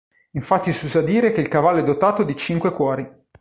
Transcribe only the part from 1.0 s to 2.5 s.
dire che "il cavallo è dotato di